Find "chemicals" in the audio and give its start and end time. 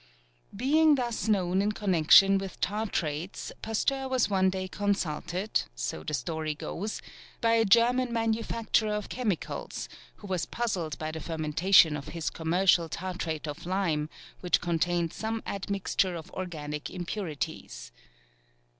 9.09-9.87